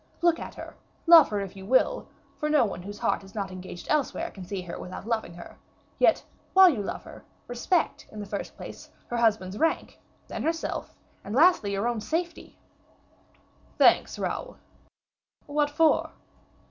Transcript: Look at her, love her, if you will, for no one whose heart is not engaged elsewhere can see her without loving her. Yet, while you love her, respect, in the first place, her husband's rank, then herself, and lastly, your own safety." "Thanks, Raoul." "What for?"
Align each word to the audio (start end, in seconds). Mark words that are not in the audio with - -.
Look 0.23 0.39
at 0.39 0.55
her, 0.55 0.73
love 1.05 1.29
her, 1.29 1.41
if 1.41 1.55
you 1.55 1.63
will, 1.63 2.07
for 2.39 2.49
no 2.49 2.65
one 2.65 2.81
whose 2.81 2.97
heart 2.97 3.23
is 3.23 3.35
not 3.35 3.51
engaged 3.51 3.85
elsewhere 3.87 4.31
can 4.31 4.43
see 4.43 4.63
her 4.63 4.79
without 4.79 5.05
loving 5.05 5.35
her. 5.35 5.57
Yet, 5.99 6.23
while 6.55 6.69
you 6.71 6.81
love 6.81 7.03
her, 7.03 7.23
respect, 7.47 8.07
in 8.11 8.19
the 8.19 8.25
first 8.25 8.57
place, 8.57 8.89
her 9.09 9.17
husband's 9.17 9.59
rank, 9.59 9.99
then 10.27 10.41
herself, 10.41 10.91
and 11.23 11.35
lastly, 11.35 11.71
your 11.73 11.87
own 11.87 12.01
safety." 12.01 12.57
"Thanks, 13.77 14.17
Raoul." 14.17 14.57
"What 15.45 15.69
for?" 15.69 16.09